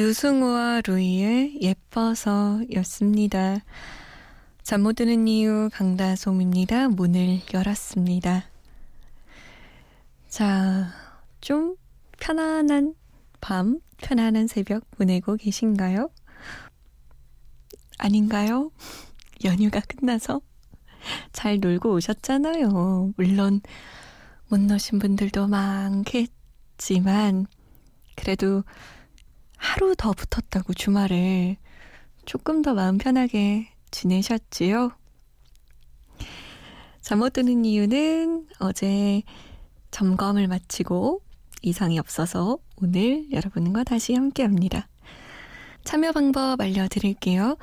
유승우와 0.00 0.80
루이의 0.86 1.58
예뻐서 1.60 2.60
였습니다. 2.74 3.58
잠 4.62 4.80
못 4.82 4.94
드는 4.94 5.28
이유 5.28 5.68
강다솜입니다. 5.74 6.88
문을 6.88 7.40
열었습니다. 7.52 8.44
자, 10.28 10.88
좀 11.42 11.76
편안한 12.18 12.94
밤, 13.42 13.80
편안한 13.98 14.46
새벽 14.46 14.90
보내고 14.92 15.36
계신가요? 15.36 16.08
아닌가요? 17.98 18.70
연휴가 19.44 19.80
끝나서 19.80 20.40
잘 21.32 21.60
놀고 21.60 21.92
오셨잖아요. 21.92 23.12
물론 23.18 23.60
못 24.48 24.60
노신 24.60 24.98
분들도 24.98 25.46
많겠지만 25.46 27.46
그래도 28.16 28.64
하루 29.60 29.94
더 29.94 30.12
붙었다고 30.12 30.72
주말을 30.74 31.56
조금 32.24 32.62
더 32.62 32.72
마음 32.74 32.96
편하게 32.98 33.68
지내셨지요? 33.90 34.90
잠 37.02 37.18
못 37.18 37.32
드는 37.32 37.64
이유는 37.64 38.46
어제 38.60 39.22
점검을 39.90 40.48
마치고 40.48 41.20
이상이 41.62 41.98
없어서 41.98 42.58
오늘 42.80 43.30
여러분과 43.32 43.84
다시 43.84 44.14
함께 44.14 44.42
합니다. 44.44 44.88
참여 45.84 46.12
방법 46.12 46.60
알려드릴게요. 46.60 47.56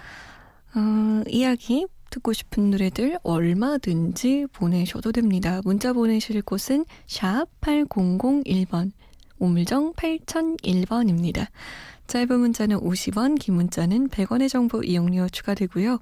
어, 0.75 1.23
이야기 1.27 1.87
듣고 2.09 2.33
싶은 2.33 2.69
노래들 2.71 3.17
얼마든지 3.23 4.47
보내셔도 4.53 5.11
됩니다. 5.11 5.61
문자 5.63 5.93
보내실 5.93 6.41
곳은 6.41 6.85
샵 7.07 7.45
8001번, 7.61 8.91
우물정 9.39 9.93
8001번입니다. 9.93 11.47
짧은 12.07 12.39
문자는 12.39 12.79
50원, 12.79 13.37
긴 13.39 13.55
문자는 13.55 14.09
100원의 14.09 14.49
정보 14.49 14.81
이용료 14.81 15.29
추가되고요. 15.29 15.99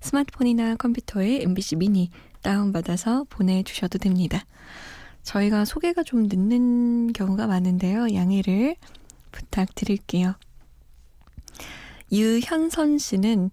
스마트폰이나 0.00 0.74
컴퓨터에 0.76 1.42
MBC 1.42 1.76
미니 1.76 2.10
다운받아서 2.42 3.26
보내주셔도 3.28 3.98
됩니다. 3.98 4.44
저희가 5.22 5.64
소개가 5.64 6.02
좀 6.02 6.24
늦는 6.28 7.12
경우가 7.12 7.46
많은데요. 7.46 8.14
양해를 8.14 8.76
부탁드릴게요. 9.32 10.34
유현선 12.12 12.98
씨는 12.98 13.50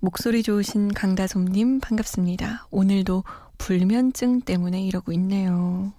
목소리 0.00 0.42
좋으신 0.42 0.92
강다솜님 0.92 1.80
반갑습니다. 1.80 2.66
오늘도 2.70 3.24
불면증 3.58 4.40
때문에 4.42 4.82
이러고 4.82 5.12
있네요. 5.12 5.92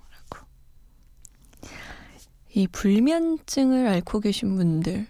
이 2.56 2.68
불면증을 2.68 3.86
앓고 3.86 4.22
계신 4.22 4.56
분들 4.56 5.08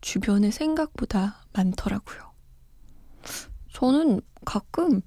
주변에 0.00 0.52
생각보다 0.52 1.44
많더라고요. 1.52 2.32
저는 3.72 4.20
가끔 4.44 5.00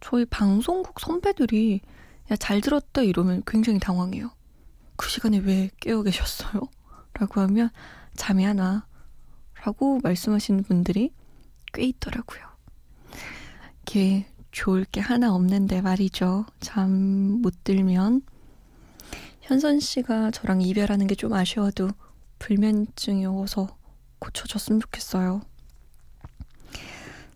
저희 0.00 0.26
방송국 0.26 1.00
선배들이 1.00 1.80
야, 2.30 2.36
잘 2.36 2.60
들었다 2.60 3.00
이러면 3.00 3.42
굉장히 3.46 3.78
당황해요. 3.78 4.30
그 4.96 5.08
시간에 5.08 5.38
왜 5.38 5.70
깨어 5.80 6.02
계셨어요? 6.02 6.60
라고 7.14 7.40
하면 7.40 7.70
잠이 8.14 8.44
안 8.44 8.58
와. 8.58 8.86
라고 9.64 9.98
말씀하시는 10.02 10.62
분들이 10.64 11.10
꽤 11.72 11.84
있더라고요. 11.84 12.42
이게 13.80 14.26
좋을 14.52 14.84
게 14.84 15.00
하나 15.00 15.34
없는데 15.34 15.80
말이죠. 15.80 16.44
잠 16.60 16.90
못 17.40 17.64
들면 17.64 18.20
현선 19.46 19.78
씨가 19.80 20.32
저랑 20.32 20.60
이별하는 20.60 21.06
게 21.06 21.14
좀 21.14 21.32
아쉬워도 21.32 21.88
불면증이어서 22.38 23.68
고쳐졌으면 24.18 24.80
좋겠어요. 24.80 25.40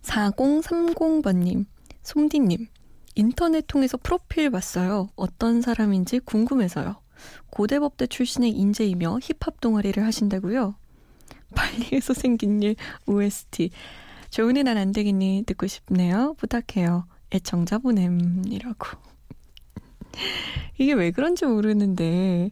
4030번님, 0.02 1.66
솜디님, 2.02 2.66
인터넷 3.14 3.64
통해서 3.66 3.96
프로필 3.96 4.50
봤어요. 4.50 5.08
어떤 5.16 5.62
사람인지 5.62 6.20
궁금해서요. 6.20 7.00
고대법대 7.50 8.08
출신의 8.08 8.50
인재이며 8.50 9.18
힙합 9.22 9.60
동아리를 9.60 10.02
하신다고요? 10.04 10.74
발리에서 11.54 12.14
생긴 12.14 12.62
일 12.62 12.76
OST. 13.06 13.70
좋은 14.30 14.56
애난안 14.56 14.92
되겠니 14.92 15.44
듣고 15.46 15.66
싶네요. 15.66 16.34
부탁해요. 16.38 17.06
애청자 17.32 17.78
보냄이라고. 17.78 18.86
이게 20.78 20.92
왜 20.92 21.10
그런지 21.10 21.46
모르는데 21.46 22.50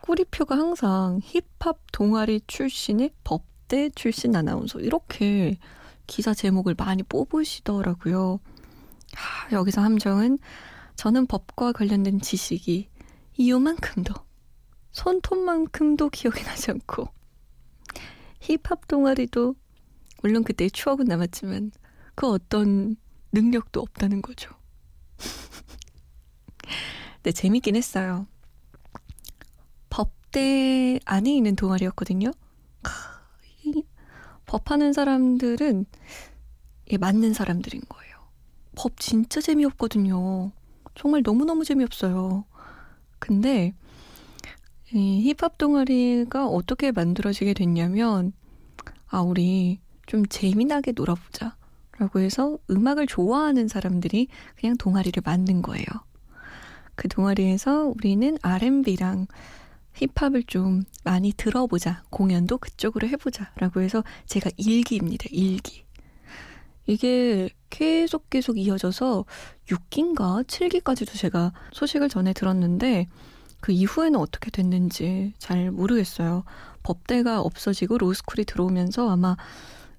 꼬리표가 0.00 0.56
항상 0.56 1.20
힙합 1.22 1.78
동아리 1.92 2.40
출신의 2.46 3.10
법대 3.24 3.90
출신 3.90 4.36
아나운서 4.36 4.78
이렇게 4.80 5.58
기사 6.06 6.34
제목을 6.34 6.74
많이 6.76 7.02
뽑으시더라고요. 7.02 8.38
하, 9.14 9.52
여기서 9.52 9.80
함정은 9.80 10.38
저는 10.94 11.26
법과 11.26 11.72
관련된 11.72 12.20
지식이 12.20 12.88
이요만큼도 13.36 14.14
손톱만큼도 14.92 16.08
기억이 16.10 16.42
나지 16.42 16.70
않고 16.70 17.08
힙합 18.40 18.88
동아리도 18.88 19.54
물론 20.22 20.44
그때의 20.44 20.70
추억은 20.70 21.04
남았지만 21.04 21.72
그 22.14 22.28
어떤 22.28 22.96
능력도 23.32 23.80
없다는 23.80 24.22
거죠. 24.22 24.50
네, 27.22 27.32
재밌긴 27.32 27.76
했어요. 27.76 28.26
법대 29.90 31.00
안에 31.04 31.34
있는 31.34 31.56
동아리였거든요. 31.56 32.30
법하는 34.46 34.92
사람들은 34.92 35.86
맞는 37.00 37.34
사람들인 37.34 37.82
거예요. 37.88 38.16
법 38.76 39.00
진짜 39.00 39.40
재미없거든요. 39.40 40.52
정말 40.94 41.22
너무너무 41.24 41.64
재미없어요. 41.64 42.44
근데 43.18 43.74
이 44.92 45.28
힙합 45.28 45.58
동아리가 45.58 46.46
어떻게 46.46 46.92
만들어지게 46.92 47.54
됐냐면 47.54 48.32
아 49.08 49.20
우리 49.20 49.80
좀 50.06 50.26
재미나게 50.26 50.92
놀아보자. 50.92 51.56
라고 51.98 52.20
해서 52.20 52.58
음악을 52.70 53.06
좋아하는 53.06 53.68
사람들이 53.68 54.28
그냥 54.54 54.76
동아리를 54.76 55.22
만든 55.24 55.62
거예요. 55.62 55.86
그 57.06 57.08
동아리에서 57.08 57.92
우리는 57.96 58.36
R&B랑 58.42 59.28
힙합을 59.94 60.42
좀 60.48 60.82
많이 61.04 61.32
들어보자. 61.32 62.02
공연도 62.10 62.58
그쪽으로 62.58 63.06
해보자. 63.06 63.52
라고 63.58 63.80
해서 63.80 64.02
제가 64.26 64.50
일기입니다. 64.56 65.26
일기. 65.30 65.84
이게 66.86 67.48
계속 67.70 68.28
계속 68.28 68.58
이어져서 68.58 69.24
6기인가 69.68 70.44
7기까지도 70.46 71.16
제가 71.16 71.52
소식을 71.72 72.08
전해 72.08 72.32
들었는데 72.32 73.06
그 73.60 73.70
이후에는 73.70 74.18
어떻게 74.18 74.50
됐는지 74.50 75.32
잘 75.38 75.70
모르겠어요. 75.70 76.42
법대가 76.82 77.40
없어지고 77.40 77.98
로스쿨이 77.98 78.46
들어오면서 78.46 79.08
아마 79.08 79.36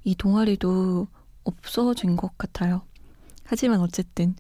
이 0.03 0.13
동아리도 0.13 1.07
없어진 1.45 2.17
것 2.17 2.37
같아요. 2.37 2.81
하지만 3.45 3.79
어쨌든 3.79 4.35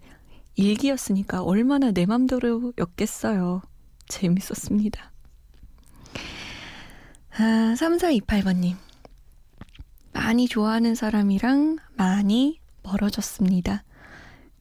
일기였으니까 0.57 1.43
얼마나 1.43 1.91
내 1.91 2.05
맘대로였겠어요. 2.05 3.61
재밌었습니다. 4.07 5.11
아, 7.31 7.75
3428번님. 7.77 8.75
많이 10.13 10.47
좋아하는 10.47 10.95
사람이랑 10.95 11.77
많이 11.95 12.59
멀어졌습니다. 12.81 13.83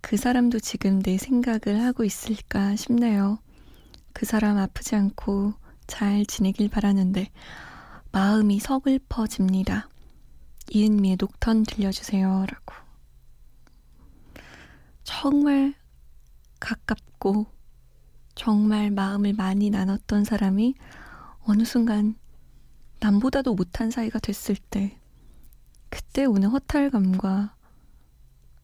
그 0.02 0.16
사람도 0.18 0.60
지금 0.60 1.00
내 1.00 1.16
생각을 1.16 1.82
하고 1.82 2.04
있을까 2.04 2.76
싶네요. 2.76 3.38
그 4.12 4.26
사람 4.26 4.58
아프지 4.58 4.94
않고 4.94 5.54
잘 5.86 6.26
지내길 6.26 6.68
바라는데 6.68 7.30
마음이 8.12 8.60
서글퍼집니다. 8.60 9.88
이은미의 10.70 11.16
녹턴 11.18 11.62
들려주세요. 11.64 12.44
라고. 12.48 12.74
정말 15.04 15.74
가깝고 16.60 17.46
정말 18.34 18.90
마음을 18.90 19.32
많이 19.32 19.70
나눴던 19.70 20.24
사람이 20.24 20.74
어느 21.44 21.64
순간 21.64 22.16
남보다도 23.00 23.54
못한 23.54 23.90
사이가 23.90 24.18
됐을 24.18 24.56
때 24.56 24.98
그때 25.88 26.24
오는 26.24 26.48
허탈감과 26.48 27.54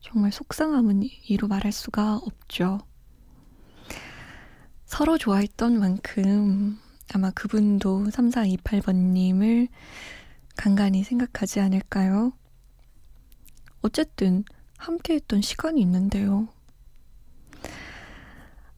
정말 0.01 0.33
속상함은 0.33 1.03
이루 1.29 1.49
말할 1.49 1.73
수가 1.73 2.17
없죠. 2.17 2.81
서로 4.85 5.17
좋아했던 5.17 5.79
만큼 5.79 6.79
아마 7.15 7.31
그분도 7.31 8.05
3428번님을 8.11 9.69
간간히 10.57 11.05
생각하지 11.05 11.61
않을까요? 11.61 12.33
어쨌든 13.81 14.45
함께 14.77 15.15
했던 15.15 15.41
시간이 15.41 15.81
있는데요. 15.81 16.49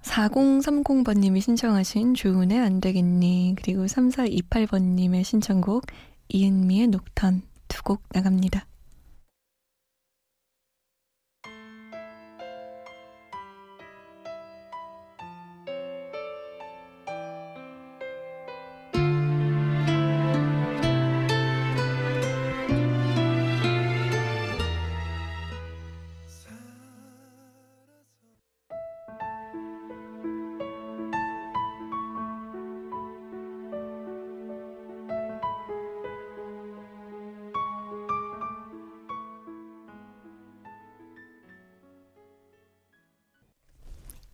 4030번님이 0.05 1.41
신청하신 1.41 2.15
조은의 2.15 2.59
안 2.59 2.81
되겠니 2.81 3.57
그리고 3.57 3.87
3428번님의 3.87 5.25
신청곡 5.25 5.87
이은미의 6.29 6.89
녹턴 6.89 7.43
두 7.69 7.83
곡 7.83 8.03
나갑니다. 8.13 8.67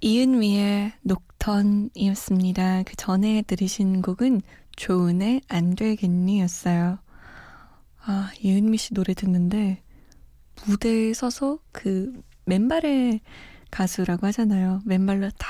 이은미의 0.03 0.95
녹턴이었습니다. 1.03 2.85
그 2.85 2.97
전에 2.97 3.43
들으신 3.43 4.01
곡은 4.01 4.41
조은의 4.77 5.43
안 5.49 5.75
되겠니였어요. 5.75 6.99
아, 8.03 8.33
이은미 8.41 8.79
씨 8.79 8.95
노래 8.95 9.13
듣는데 9.13 9.83
무대에 10.65 11.13
서서 11.13 11.59
그 11.71 12.19
맨발의 12.47 13.21
가수라고 13.71 14.27
하잖아요. 14.29 14.81
맨발로 14.87 15.31
다 15.33 15.47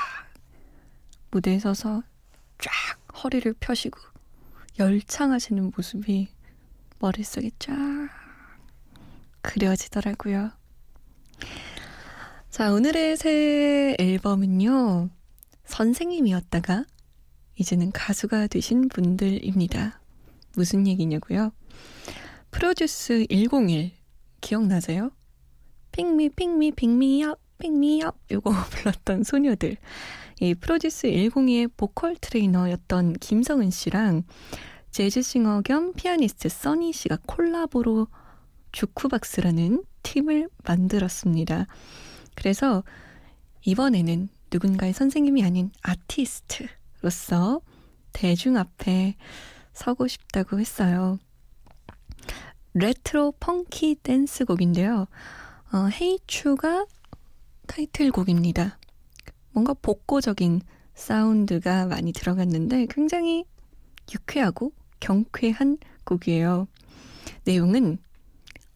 무대에 1.31 1.57
서서 1.57 2.03
쫙 2.59 2.71
허리를 3.23 3.53
펴시고 3.57 3.99
열창하시는 4.79 5.71
모습이 5.75 6.27
머릿속에 6.99 7.51
쫙 7.57 7.73
그려지더라고요. 9.41 10.51
자, 12.51 12.73
오늘의 12.73 13.15
새 13.15 13.95
앨범은요, 13.97 15.09
선생님이었다가 15.63 16.83
이제는 17.55 17.93
가수가 17.93 18.47
되신 18.47 18.89
분들입니다. 18.89 20.01
무슨 20.57 20.85
얘기냐고요? 20.85 21.53
프로듀스 22.51 23.27
101 23.29 23.93
기억나세요? 24.41 25.11
핑미 25.93 26.27
핑미 26.31 26.73
핑미업 26.73 27.39
핑미업 27.57 28.19
요거 28.29 28.51
불렀던 28.69 29.23
소녀들 29.23 29.77
이 30.41 30.53
프로듀스 30.53 31.07
101의 31.07 31.71
보컬 31.77 32.17
트레이너였던 32.17 33.13
김성은 33.13 33.69
씨랑 33.69 34.23
재즈싱어 34.91 35.61
겸 35.61 35.93
피아니스트 35.93 36.49
써니 36.49 36.91
씨가 36.91 37.19
콜라보로 37.27 38.07
주쿠박스라는 38.73 39.85
팀을 40.03 40.49
만들었습니다. 40.65 41.67
그래서 42.35 42.83
이번에는 43.65 44.29
누군가의 44.51 44.93
선생님이 44.93 45.43
아닌 45.43 45.71
아티스트로서 45.81 47.61
대중 48.13 48.57
앞에 48.57 49.15
서고 49.73 50.07
싶다고 50.07 50.59
했어요. 50.59 51.19
레트로 52.73 53.33
펑키 53.39 53.95
댄스 54.03 54.45
곡인데요. 54.45 55.07
어, 55.73 55.77
헤이추가 55.87 56.85
타이틀곡입니다. 57.67 58.77
뭔가 59.51 59.73
복고적인 59.73 60.61
사운드가 60.93 61.85
많이 61.87 62.11
들어갔는데 62.11 62.87
굉장히 62.89 63.45
유쾌하고 64.13 64.73
경쾌한 64.99 65.77
곡이에요. 66.05 66.67
내용은 67.45 67.97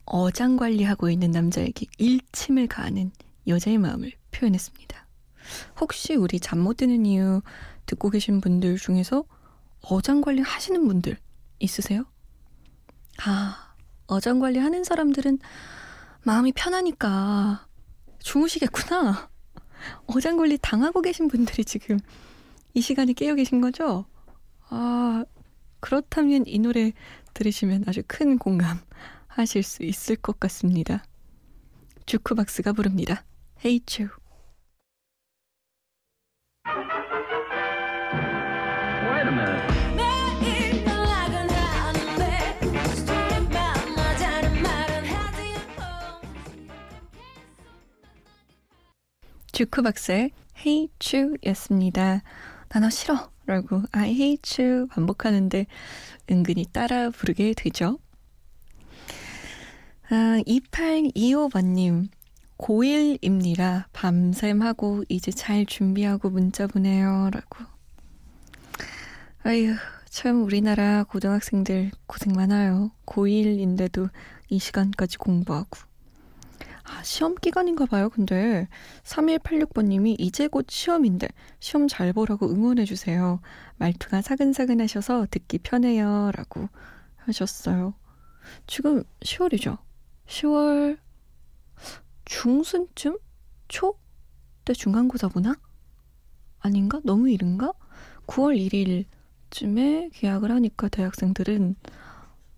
어장 0.06 0.56
관리하고 0.58 1.10
있는 1.10 1.32
남자에게 1.32 1.86
일침을 1.98 2.68
가하는 2.68 3.12
여자의 3.48 3.78
마음을 3.78 4.12
표현했습니다. 4.32 5.08
혹시 5.80 6.16
우리 6.16 6.40
잠 6.40 6.60
못 6.60 6.78
드는 6.78 7.06
이유 7.06 7.42
듣고 7.86 8.10
계신 8.10 8.42
분들 8.42 8.78
중에서 8.78 9.24
어장 9.82 10.22
관리 10.22 10.42
하시는 10.42 10.88
분들 10.88 11.18
있으세요? 11.60 12.06
아, 13.24 13.76
어장 14.08 14.40
관리 14.40 14.58
하는 14.60 14.84
사람들은 14.84 15.40
마음이 16.24 16.52
편하니까 16.54 17.68
주무시겠구나. 18.20 19.30
어장 20.08 20.38
관리 20.38 20.58
당하고 20.58 21.02
계신 21.02 21.28
분들이 21.28 21.64
지금 21.64 22.00
이 22.74 22.82
시간에 22.82 23.14
깨어 23.14 23.36
계신 23.36 23.62
거죠? 23.62 24.06
아, 24.70 25.24
그렇다면 25.80 26.46
이 26.48 26.58
노래 26.58 26.94
들으시면 27.36 27.84
아주 27.88 28.02
큰 28.08 28.40
공감 28.40 28.80
하실 29.28 29.62
수 29.62 29.84
있을 29.84 30.16
것 30.16 30.40
같습니다. 30.40 31.04
주크박스가 32.08 32.74
부릅니다. 32.74 33.24
Hate 33.66 33.98
you. 33.98 34.10
Wait 39.10 39.28
a 39.28 39.32
minute. 39.32 39.72
주크박스의 49.52 50.32
hate 50.64 51.20
you 51.20 51.38
였습니다. 51.48 52.22
나 52.70 52.80
너 52.82 52.90
싫어 52.92 53.32
라고 53.48 53.82
I 53.94 54.12
hate 54.12 54.64
you 54.64 54.88
반복하는데 54.90 55.66
은근히 56.30 56.66
따라 56.72 57.10
부르게 57.10 57.54
되죠. 57.56 57.98
아, 60.10 60.40
2825번님 60.46 62.10
고1입니다. 62.58 63.86
밤샘 63.94 64.62
하고 64.62 65.04
이제 65.10 65.32
잘 65.32 65.66
준비하고 65.66 66.30
문자 66.30 66.68
보내요. 66.68 67.30
라고. 67.32 67.66
아휴, 69.44 69.76
참 70.10 70.44
우리나라 70.44 71.04
고등학생들 71.04 71.92
고생 72.08 72.34
많아요. 72.34 72.92
고1인데도 73.06 74.10
이 74.50 74.60
시간까지 74.60 75.18
공부하고. 75.18 75.78
아, 76.88 77.04
시험 77.04 77.36
기간인가 77.36 77.86
봐요. 77.88 78.10
근데 78.10 78.68
3186번님이 79.04 80.16
이제 80.20 80.48
곧 80.48 80.68
시험인데 80.70 81.28
시험 81.60 81.88
잘 81.88 82.14
보라고 82.14 82.50
응원해 82.50 82.86
주세요. 82.86 83.42
말투가 83.78 84.22
사근사근 84.22 84.82
하셔서 84.82 85.26
듣기 85.30 85.60
편해요. 85.60 86.32
라고 86.34 86.70
하셨어요. 87.18 87.96
지금 88.68 89.04
10월이죠. 89.22 89.80
10월 90.28 90.98
중순쯤? 92.26 93.18
초? 93.68 93.98
때 94.64 94.74
중간고사구나? 94.74 95.56
아닌가? 96.60 97.00
너무 97.04 97.30
이른가? 97.30 97.72
9월 98.28 99.06
1일쯤에 99.52 100.10
계약을 100.14 100.52
하니까 100.52 100.90
대학생들은 100.90 101.76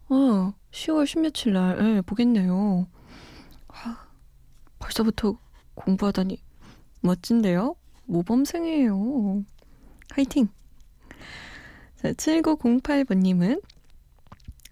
어 0.10 0.54
10월 0.72 1.04
10며칠 1.04 1.52
날 1.52 1.78
예, 1.98 2.02
보겠네요. 2.02 2.88
아, 3.68 4.08
벌써부터 4.80 5.38
공부하다니 5.76 6.42
멋진데요? 7.02 7.76
모범생이에요. 8.06 9.44
화이팅! 10.12 10.48
자, 11.98 12.12
7908번님은 12.14 13.62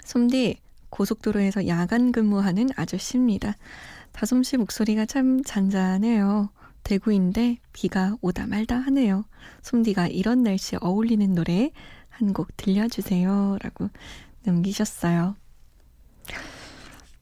솜디 0.05 0.61
고속도로에서 0.89 1.67
야간 1.67 2.11
근무하는 2.11 2.69
아저씨입니다. 2.75 3.57
다솜 4.15 4.43
씨 4.43 4.55
목소리가 4.55 5.05
참 5.05 5.43
잔잔해요. 5.43 6.49
대구인데 6.83 7.57
비가 7.73 8.15
오다 8.21 8.47
말다 8.47 8.77
하네요. 8.77 9.25
솜디가 9.61 10.07
이런 10.07 10.41
날씨에 10.41 10.79
어울리는 10.81 11.33
노래 11.33 11.71
한 12.09 12.31
곡 12.31 12.55
들려주세요. 12.55 13.57
라고 13.61 13.89
남기셨어요. 14.43 15.35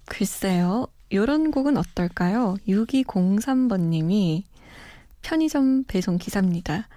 글쎄요. 0.05 0.85
요런 1.11 1.49
곡은 1.49 1.77
어떨까요? 1.77 2.57
6203번님이 2.67 4.43
편의점 5.23 5.85
배송 5.85 6.19
기사입니다. 6.19 6.87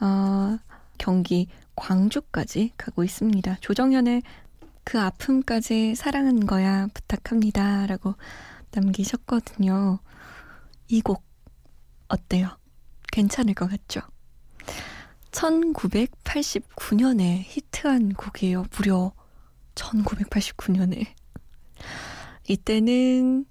어, 0.00 0.58
경기 0.98 1.46
광주까지 1.76 2.72
가고 2.76 3.04
있습니다. 3.04 3.58
조정현의 3.60 4.22
그 4.82 4.98
아픔까지 4.98 5.94
사랑한 5.94 6.46
거야 6.46 6.88
부탁합니다. 6.92 7.86
라고 7.86 8.14
남기셨거든요. 8.78 9.98
이 10.88 11.00
곡 11.02 11.22
어때요? 12.08 12.56
괜찮을 13.12 13.54
것 13.54 13.68
같죠? 13.68 14.00
1989년에 15.30 17.42
히트한 17.44 18.14
곡이에요. 18.14 18.64
무려 18.72 19.12
1989년에. 19.74 21.06
이때는 22.48 23.44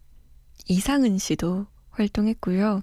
이상은 0.68 1.18
씨도 1.18 1.68
활동했고요. 1.92 2.82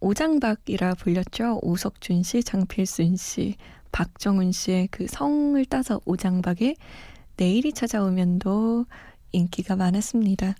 오장박이라 0.00 0.94
불렸죠. 0.94 1.58
오석준 1.62 2.22
씨, 2.22 2.42
장필순 2.42 3.16
씨, 3.16 3.56
박정훈 3.90 4.52
씨의 4.52 4.88
그 4.88 5.06
성을 5.08 5.62
따서 5.66 6.00
오장박의 6.04 6.76
내일이 7.36 7.72
찾아오면도 7.72 8.86
인기가 9.32 9.76
많았습니다. 9.76 10.54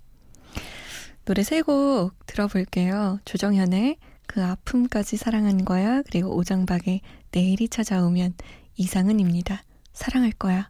노래 1.25 1.41
세 1.43 1.61
곡 1.61 2.11
들어볼게요. 2.27 3.19
조정현의 3.25 3.97
그 4.27 4.43
아픔까지 4.43 5.17
사랑한 5.17 5.65
거야. 5.65 6.01
그리고 6.03 6.35
오장박의 6.35 7.01
내일이 7.31 7.67
찾아오면 7.67 8.35
이상은입니다. 8.77 9.63
사랑할 9.93 10.31
거야. 10.31 10.69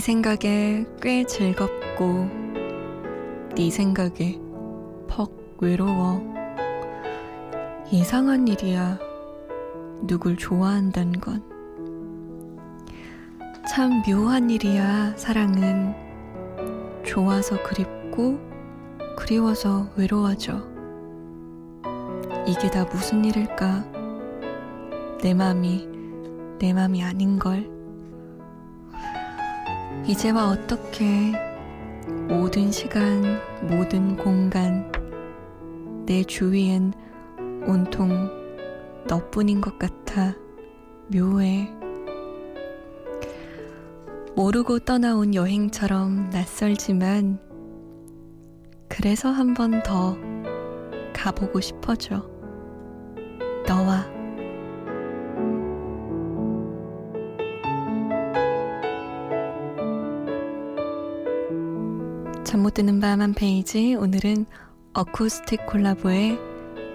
네 0.00 0.02
생각에 0.02 0.86
꽤 1.02 1.24
즐겁고 1.24 2.26
네 3.54 3.68
생각에 3.70 4.40
퍽 5.06 5.58
외로워. 5.60 6.24
이상한 7.92 8.48
일이야. 8.48 8.98
누굴 10.06 10.38
좋아한다는 10.38 11.20
건. 11.20 11.42
참 13.68 14.00
묘한 14.08 14.48
일이야 14.48 15.18
사랑은. 15.18 15.94
좋아서 17.04 17.62
그립고 17.62 18.38
그리워서 19.18 19.90
외로워져. 19.96 20.62
이게 22.46 22.70
다 22.70 22.86
무슨 22.86 23.22
일일까? 23.22 23.84
내 25.20 25.34
맘이 25.34 25.86
내 26.58 26.72
맘이 26.72 27.04
아닌걸 27.04 27.79
이제와 30.10 30.48
어떻게 30.48 31.32
모든 32.26 32.72
시간, 32.72 33.40
모든 33.62 34.16
공간, 34.16 34.90
내 36.04 36.24
주위엔 36.24 36.92
온통 37.64 38.28
너뿐인 39.06 39.60
것 39.60 39.78
같아 39.78 40.34
묘해. 41.14 41.70
모르고 44.34 44.80
떠나온 44.80 45.32
여행처럼 45.32 46.30
낯설지만 46.30 47.38
그래서 48.88 49.30
한 49.30 49.54
번 49.54 49.80
더 49.84 50.16
가보고 51.14 51.60
싶어져. 51.60 52.28
너와 53.64 54.06
잠 62.44 62.62
못 62.62 62.74
드는 62.74 63.00
밤 63.00 63.20
한 63.20 63.34
페이지 63.34 63.94
오늘은 63.94 64.46
어쿠스틱 64.94 65.66
콜라보의 65.66 66.38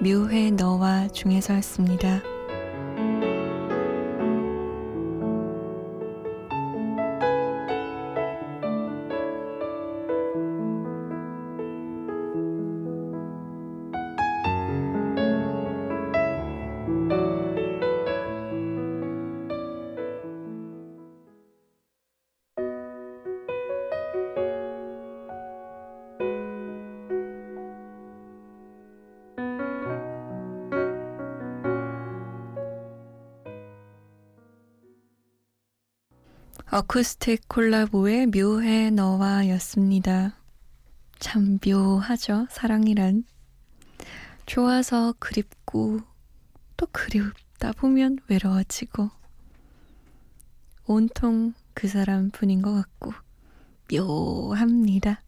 묘해 0.02 0.52
너와 0.52 1.08
중에서였습니다. 1.10 2.35
어쿠스틱 36.76 37.48
콜라보의 37.48 38.28
묘해 38.28 38.90
너와 38.90 39.48
였습니다. 39.48 40.36
참 41.20 41.58
묘하죠, 41.66 42.48
사랑이란. 42.50 43.24
좋아서 44.46 45.14
그립고, 45.18 46.02
또 46.76 46.86
그립다 46.92 47.72
보면 47.72 48.18
외로워지고, 48.28 49.10
온통 50.86 51.54
그 51.74 51.88
사람 51.88 52.30
뿐인 52.30 52.62
것 52.62 52.74
같고, 52.74 53.14
묘합니다. 53.90 55.22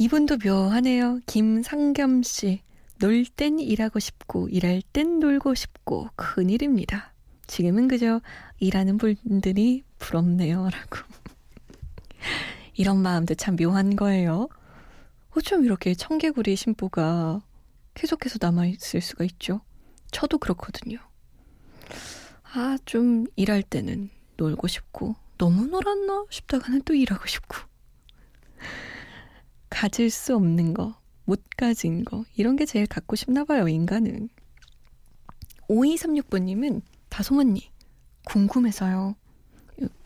이분도 0.00 0.38
묘하네요. 0.42 1.20
김상겸 1.26 2.22
씨. 2.22 2.62
놀 3.00 3.26
땐 3.26 3.60
일하고 3.60 3.98
싶고, 3.98 4.48
일할 4.48 4.80
땐 4.94 5.18
놀고 5.20 5.54
싶고, 5.54 6.08
큰일입니다. 6.16 7.12
지금은 7.46 7.86
그저 7.86 8.22
일하는 8.60 8.96
분들이 8.96 9.84
부럽네요. 9.98 10.70
라고. 10.70 11.06
이런 12.72 13.02
마음도 13.02 13.34
참 13.34 13.56
묘한 13.56 13.94
거예요. 13.94 14.48
어쩜 15.32 15.66
이렇게 15.66 15.92
청개구리 15.92 16.56
심보가 16.56 17.42
계속해서 17.92 18.38
남아있을 18.40 19.02
수가 19.02 19.24
있죠. 19.24 19.60
저도 20.12 20.38
그렇거든요. 20.38 20.96
아, 22.54 22.78
좀 22.86 23.26
일할 23.36 23.62
때는 23.62 24.08
놀고 24.38 24.66
싶고, 24.66 25.16
너무 25.36 25.66
놀았나 25.66 26.24
싶다가는 26.30 26.80
또 26.86 26.94
일하고 26.94 27.26
싶고. 27.26 27.58
가질 29.70 30.10
수 30.10 30.34
없는 30.36 30.74
거, 30.74 30.94
못 31.24 31.42
가진 31.56 32.04
거, 32.04 32.24
이런 32.36 32.56
게 32.56 32.66
제일 32.66 32.86
갖고 32.86 33.16
싶나 33.16 33.44
봐요, 33.44 33.68
인간은. 33.68 34.28
5236번님은 35.68 36.82
다솜 37.08 37.38
언니, 37.38 37.70
궁금해서요. 38.26 39.14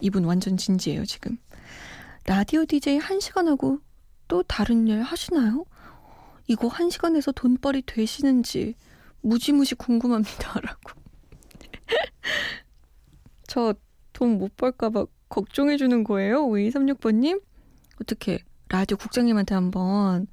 이분 0.00 0.24
완전 0.24 0.56
진지해요, 0.56 1.04
지금. 1.04 1.38
라디오 2.26 2.64
DJ 2.64 3.00
1시간 3.00 3.46
하고 3.46 3.80
또 4.28 4.42
다른 4.42 4.86
일 4.86 5.02
하시나요? 5.02 5.64
이거 6.46 6.68
1시간에서 6.68 7.34
돈벌이 7.34 7.82
되시는지 7.82 8.74
무지무지 9.22 9.74
궁금합니다. 9.74 10.60
라고. 10.60 10.92
저 13.48 13.74
돈 14.14 14.38
못 14.38 14.56
벌까봐 14.56 15.06
걱정해주는 15.28 16.04
거예요? 16.04 16.46
5236번님? 16.46 17.42
어떻게, 18.00 18.38
라디오 18.74 18.96
국장님한테 18.96 19.54
한번 19.54 20.26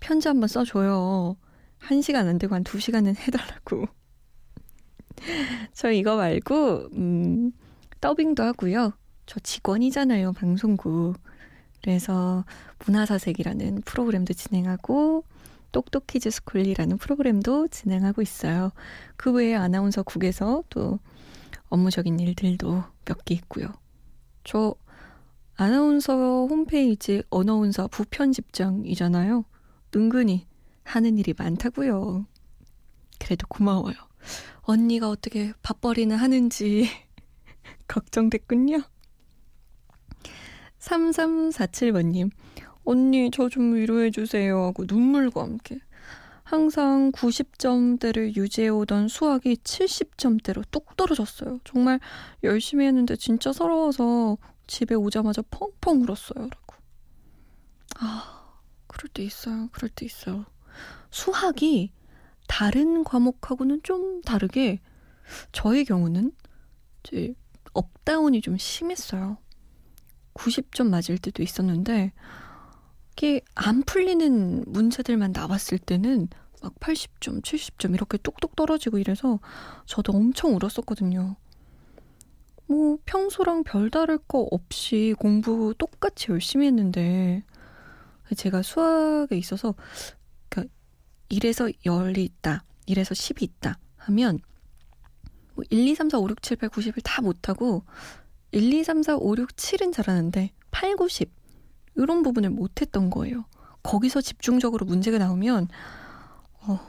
편지 0.00 0.28
한번 0.28 0.48
써줘요. 0.48 1.34
1시간 1.80 2.28
안 2.28 2.36
되고 2.36 2.54
한 2.54 2.62
2시간은 2.62 3.16
해달라고. 3.16 3.86
저 5.72 5.90
이거 5.90 6.14
말고, 6.16 6.90
음, 6.92 7.52
더빙도 8.02 8.42
하고요. 8.42 8.92
저 9.24 9.40
직원이잖아요, 9.40 10.34
방송국. 10.34 11.14
그래서 11.80 12.44
문화사색이라는 12.84 13.80
프로그램도 13.86 14.34
진행하고, 14.34 15.24
똑똑키즈 15.72 16.30
스쿨리라는 16.30 16.98
프로그램도 16.98 17.68
진행하고 17.68 18.20
있어요. 18.20 18.72
그 19.16 19.32
외에 19.32 19.54
아나운서국에서 19.54 20.64
또 20.68 20.98
업무적인 21.70 22.20
일들도 22.20 22.84
몇 23.06 23.24
개 23.24 23.34
있고요. 23.36 23.68
저 24.44 24.74
아나운서 25.56 26.46
홈페이지 26.46 27.22
어나운서 27.30 27.88
부편집장이잖아요. 27.88 29.44
은근히 29.94 30.46
하는 30.84 31.16
일이 31.18 31.34
많다고요. 31.36 32.26
그래도 33.18 33.46
고마워요. 33.48 33.94
언니가 34.62 35.08
어떻게 35.08 35.52
밥벌이는 35.62 36.16
하는지 36.16 36.88
걱정됐군요. 37.88 38.82
3347번님, 40.78 42.30
언니 42.84 43.30
저 43.30 43.48
좀 43.48 43.74
위로해주세요 43.74 44.62
하고 44.62 44.84
눈물과 44.86 45.42
함께 45.42 45.80
항상 46.44 47.10
90점대를 47.12 48.36
유지해오던 48.36 49.08
수학이 49.08 49.56
70점대로 49.64 50.62
뚝 50.70 50.96
떨어졌어요. 50.96 51.58
정말 51.64 51.98
열심히 52.44 52.86
했는데 52.86 53.16
진짜 53.16 53.52
서러워서 53.52 54.36
집에 54.66 54.94
오자마자 54.94 55.42
펑펑 55.50 56.02
울었어요. 56.02 56.48
라고. 56.48 56.76
아, 57.98 58.60
그럴 58.86 59.08
때 59.12 59.22
있어요. 59.22 59.68
그럴 59.72 59.88
때 59.88 60.04
있어요. 60.04 60.44
수학이 61.10 61.92
다른 62.48 63.04
과목하고는 63.04 63.80
좀 63.82 64.20
다르게 64.22 64.80
저의 65.52 65.84
경우는 65.84 66.32
이제 67.04 67.34
up 67.72 67.91
down이 67.91 68.40
좀 68.40 68.56
심했어요. 68.56 69.38
90점 70.34 70.88
맞을 70.88 71.18
때도 71.18 71.42
있었는데 71.42 72.12
이게 73.12 73.40
안 73.54 73.82
풀리는 73.82 74.64
문제들만 74.66 75.32
나왔을 75.32 75.78
때는 75.78 76.28
막 76.62 76.74
80점, 76.80 77.42
70점 77.42 77.94
이렇게 77.94 78.18
뚝뚝 78.18 78.56
떨어지고 78.56 78.98
이래서 78.98 79.40
저도 79.86 80.12
엄청 80.12 80.54
울었었거든요. 80.54 81.36
뭐 82.66 82.98
평소랑 83.04 83.62
별다를 83.64 84.18
거 84.18 84.40
없이 84.50 85.14
공부 85.18 85.74
똑같이 85.78 86.30
열심히 86.30 86.66
했는데 86.66 87.42
제가 88.36 88.62
수학에 88.62 89.36
있어서 89.36 89.74
그러니까 90.48 90.74
1에서 91.30 91.72
10이 91.84 92.18
있다, 92.18 92.64
1에서 92.88 93.12
10이 93.12 93.42
있다 93.42 93.78
하면 93.96 94.40
뭐 95.54 95.64
1, 95.70 95.88
2, 95.88 95.94
3, 95.94 96.10
4, 96.10 96.18
5, 96.18 96.28
6, 96.28 96.42
7, 96.42 96.56
8, 96.56 96.68
90을 96.68 97.00
다 97.02 97.22
못하고 97.22 97.84
1, 98.52 98.72
2, 98.72 98.84
3, 98.84 99.02
4, 99.02 99.16
5, 99.16 99.36
6, 99.36 99.48
7은 99.56 99.92
잘하는데 99.92 100.50
8, 100.70 100.96
90 100.96 101.30
이런 101.96 102.22
부분을 102.22 102.50
못했던 102.50 103.10
거예요. 103.10 103.46
거기서 103.82 104.20
집중적으로 104.20 104.84
문제가 104.84 105.18
나오면 105.18 105.68
어, 106.62 106.80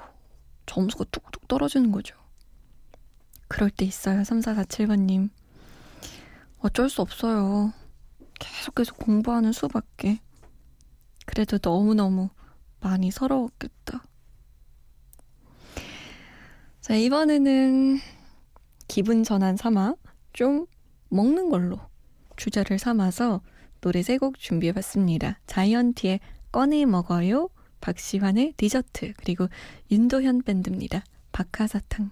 점수가 0.65 1.05
뚝뚝 1.11 1.47
떨어지는 1.47 1.91
거죠. 1.91 2.15
그럴 3.47 3.69
때 3.69 3.85
있어요. 3.85 4.21
3447번님. 4.21 5.29
어쩔 6.59 6.89
수 6.89 7.01
없어요. 7.01 7.73
계속 8.39 8.75
계속 8.75 8.97
공부하는 8.97 9.51
수밖에. 9.51 10.19
그래도 11.25 11.57
너무너무 11.61 12.29
많이 12.79 13.11
서러웠겠다. 13.11 14.03
자, 16.81 16.95
이번에는 16.95 17.99
기분 18.87 19.23
전환 19.23 19.57
삼아 19.57 19.95
좀 20.33 20.65
먹는 21.09 21.49
걸로 21.49 21.79
주제를 22.37 22.79
삼아서 22.79 23.41
노래 23.81 24.01
세 24.03 24.17
곡 24.17 24.39
준비해봤습니다. 24.39 25.39
자이언티의 25.47 26.19
꺼내 26.51 26.85
먹어요, 26.85 27.49
박시환의 27.81 28.53
디저트, 28.57 29.13
그리고 29.17 29.47
윤도현 29.91 30.43
밴드입니다. 30.43 31.03
박하사탕. 31.31 32.11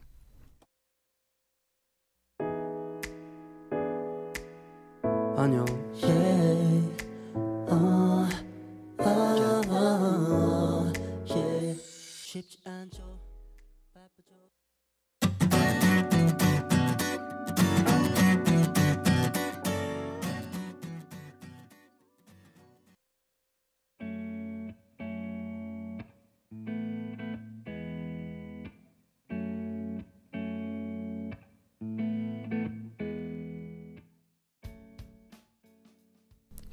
안녕. 5.46 5.64
Yeah. 6.02 6.25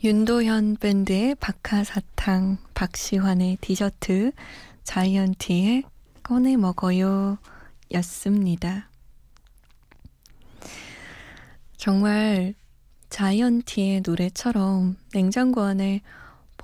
윤도현 0.04 0.78
밴드의 0.78 1.36
박하사탕, 1.36 2.58
박시환의 2.74 3.58
디저트, 3.60 4.32
자이언티의 4.82 5.84
꺼내 6.24 6.56
먹어요 6.56 7.38
였습니다. 7.92 8.90
정말 11.76 12.54
자이언티의 13.10 14.02
노래처럼 14.04 14.96
냉장고 15.12 15.60
안에 15.60 16.00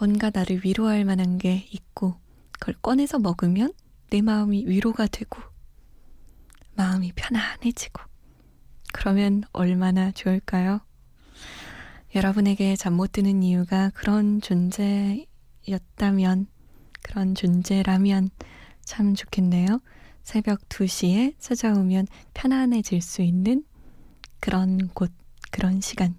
뭔가 0.00 0.32
나를 0.34 0.62
위로할 0.64 1.04
만한 1.04 1.38
게 1.38 1.68
있고 1.70 2.16
그걸 2.50 2.74
꺼내서 2.82 3.20
먹으면 3.20 3.72
내 4.10 4.20
마음이 4.20 4.64
위로가 4.66 5.06
되고 5.06 5.40
마음이 6.74 7.12
편안해지고 7.14 8.02
그러면 8.92 9.44
얼마나 9.52 10.10
좋을까요? 10.10 10.87
여러분에게 12.14 12.76
잠 12.76 12.94
못 12.94 13.12
드는 13.12 13.42
이유가 13.42 13.90
그런 13.94 14.40
존재였다면, 14.40 15.26
그런 17.02 17.34
존재라면 17.34 18.30
참 18.84 19.14
좋겠네요. 19.14 19.80
새벽 20.22 20.68
2시에 20.68 21.34
찾아오면 21.38 22.06
편안해질 22.34 23.00
수 23.02 23.22
있는 23.22 23.64
그런 24.40 24.88
곳, 24.94 25.12
그런 25.50 25.80
시간. 25.80 26.14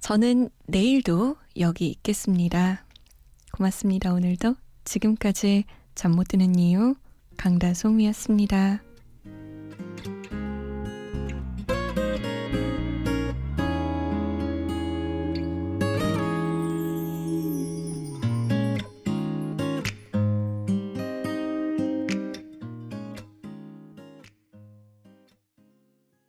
저는 0.00 0.50
내일도 0.66 1.36
여기 1.58 1.88
있겠습니다. 1.88 2.84
고맙습니다, 3.52 4.12
오늘도. 4.12 4.54
지금까지 4.84 5.64
잠 5.94 6.12
못 6.12 6.28
드는 6.28 6.58
이유 6.58 6.94
강다솜이었습니다. 7.38 8.85